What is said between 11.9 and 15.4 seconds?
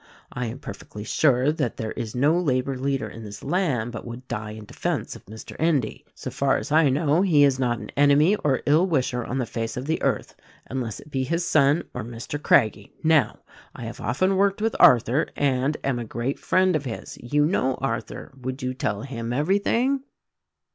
or Mr. Craggie. Now, I have often worked with Arthur